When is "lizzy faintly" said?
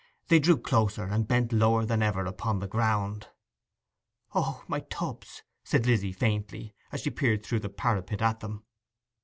5.85-6.73